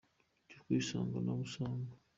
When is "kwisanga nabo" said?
0.65-1.41